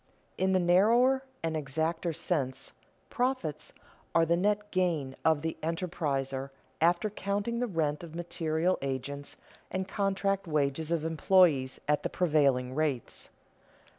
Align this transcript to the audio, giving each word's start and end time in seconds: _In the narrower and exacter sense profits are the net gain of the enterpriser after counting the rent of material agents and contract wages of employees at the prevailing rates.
_In 0.35 0.51
the 0.53 0.59
narrower 0.59 1.23
and 1.43 1.55
exacter 1.55 2.11
sense 2.11 2.73
profits 3.11 3.71
are 4.15 4.25
the 4.25 4.35
net 4.35 4.71
gain 4.71 5.15
of 5.23 5.43
the 5.43 5.57
enterpriser 5.61 6.49
after 6.81 7.11
counting 7.11 7.59
the 7.59 7.67
rent 7.67 8.03
of 8.03 8.15
material 8.15 8.79
agents 8.81 9.37
and 9.69 9.87
contract 9.87 10.47
wages 10.47 10.91
of 10.91 11.05
employees 11.05 11.79
at 11.87 12.01
the 12.01 12.09
prevailing 12.09 12.73
rates. 12.73 13.29